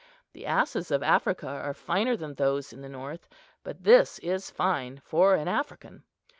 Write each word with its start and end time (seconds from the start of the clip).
The 0.33 0.47
asses 0.47 0.89
of 0.89 1.03
Africa 1.03 1.47
are 1.47 1.75
finer 1.75 2.17
than 2.17 2.33
those 2.33 2.73
in 2.73 2.81
the 2.81 2.89
north; 2.89 3.27
but 3.63 3.83
this 3.83 4.17
is 4.17 4.49
fine 4.49 4.99
for 5.05 5.35
an 5.35 5.47
African. 5.47 6.01